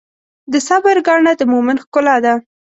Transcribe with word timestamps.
د 0.51 0.53
صبر 0.67 0.95
ګاڼه 1.07 1.31
د 1.39 1.41
مؤمن 1.51 1.77
ښکلا 1.83 2.15
ده. 2.25 2.33